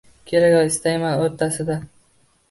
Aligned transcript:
«Kerak 0.29 0.53
va 0.53 0.61
istayman 0.69 1.21
o‘rtasida» 1.25 1.77